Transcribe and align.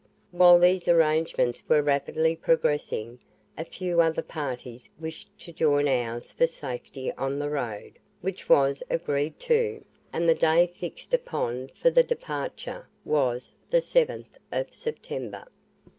While 0.31 0.57
these 0.59 0.87
arrangements 0.87 1.63
were 1.69 1.83
rapidly 1.83 2.35
progressing, 2.35 3.19
a 3.55 3.63
few 3.63 4.01
other 4.01 4.23
parties 4.23 4.89
wished 4.99 5.29
to 5.41 5.53
join 5.53 5.87
ours 5.87 6.31
for 6.31 6.47
safety 6.47 7.11
on 7.19 7.37
the 7.37 7.51
road, 7.51 7.99
which 8.21 8.49
was 8.49 8.81
agreed 8.89 9.39
to, 9.41 9.85
and 10.11 10.27
the 10.27 10.33
day 10.33 10.65
fixed 10.65 11.13
upon 11.13 11.67
for 11.79 11.91
the 11.91 12.01
departure 12.01 12.89
was 13.05 13.53
the 13.69 13.77
7th 13.77 14.25
of 14.51 14.73
September. 14.73 15.45